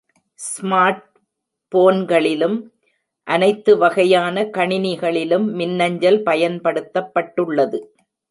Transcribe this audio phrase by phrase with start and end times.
[0.39, 2.63] ஸ்மார்ட்போன்களிலும்,
[3.27, 7.93] அனைத்து வகையான கணினிகளிலும் மின்னஞ்சல் பயன்படுத்தப்பட்டுள்ளது.